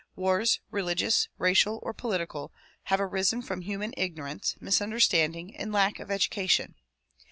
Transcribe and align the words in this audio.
Wars, 0.15 0.61
religious, 0.71 1.27
racial 1.37 1.77
or 1.83 1.93
political 1.93 2.51
have 2.85 2.99
arisen 2.99 3.43
from 3.43 3.61
human 3.61 3.93
ignorance, 3.95 4.55
misunderstanding 4.59 5.55
and 5.55 5.71
lack 5.71 5.99
of 5.99 6.09
education. 6.09 6.73